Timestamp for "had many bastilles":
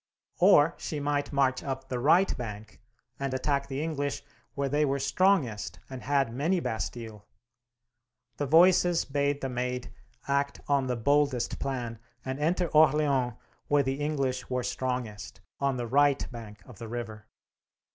6.01-7.21